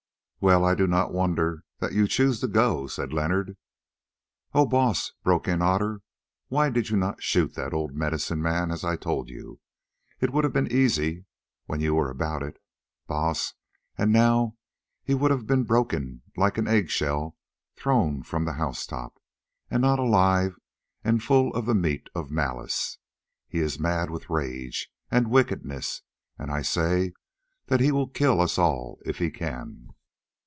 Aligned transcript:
"Well, 0.43 0.65
I 0.65 0.73
do 0.73 0.87
not 0.87 1.13
wonder 1.13 1.63
that 1.77 1.93
you 1.93 2.07
chose 2.07 2.39
to 2.39 2.47
go," 2.47 2.87
said 2.87 3.13
Leonard. 3.13 3.57
"Oh, 4.55 4.65
Baas," 4.65 5.13
broke 5.21 5.47
in 5.47 5.61
Otter, 5.61 6.01
"why 6.47 6.71
did 6.71 6.89
you 6.89 6.97
not 6.97 7.21
shoot 7.21 7.53
that 7.53 7.75
old 7.75 7.93
medicine 7.93 8.41
man 8.41 8.71
as 8.71 8.83
I 8.83 8.95
told 8.95 9.29
you? 9.29 9.59
It 10.19 10.33
would 10.33 10.43
have 10.43 10.51
been 10.51 10.71
easy 10.71 11.25
when 11.67 11.79
you 11.79 11.93
were 11.93 12.09
about 12.09 12.41
it, 12.41 12.57
Baas, 13.05 13.53
and 13.99 14.11
now 14.11 14.57
he 15.03 15.13
would 15.13 15.29
have 15.29 15.45
been 15.45 15.63
broken 15.63 16.23
like 16.35 16.57
an 16.57 16.67
eggshell 16.67 17.37
thrown 17.75 18.23
from 18.23 18.47
a 18.47 18.53
house 18.53 18.87
top, 18.87 19.19
and 19.69 19.83
not 19.83 19.99
alive 19.99 20.57
and 21.03 21.21
full 21.21 21.53
of 21.53 21.67
the 21.67 21.75
meat 21.75 22.09
of 22.15 22.31
malice. 22.31 22.97
He 23.47 23.59
is 23.59 23.79
mad 23.79 24.09
with 24.09 24.27
rage 24.31 24.91
and 25.11 25.29
wickedness, 25.29 26.01
and 26.35 26.49
I 26.49 26.63
say 26.63 27.13
that 27.67 27.79
he 27.79 27.91
will 27.91 28.07
kill 28.07 28.41
us 28.41 28.57
all 28.57 28.97
if 29.05 29.19
he 29.19 29.29
can." 29.29 29.89